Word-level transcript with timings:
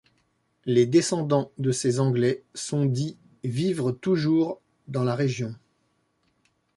Les 0.65 0.87
descendants 0.87 1.51
de 1.59 1.71
ces 1.71 1.99
Anglais 1.99 2.41
sont 2.55 2.85
dits 2.85 3.19
vivre 3.43 3.91
toujours 3.91 4.59
dans 4.87 5.03
la 5.03 5.13
région. 5.13 5.55